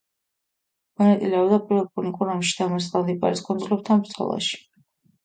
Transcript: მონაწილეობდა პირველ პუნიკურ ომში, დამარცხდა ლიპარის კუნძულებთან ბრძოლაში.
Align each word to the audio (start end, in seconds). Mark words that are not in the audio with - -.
მონაწილეობდა 1.01 1.59
პირველ 1.67 1.85
პუნიკურ 1.99 2.31
ომში, 2.37 2.55
დამარცხდა 2.61 3.03
ლიპარის 3.11 3.45
კუნძულებთან 3.51 4.03
ბრძოლაში. 4.07 4.59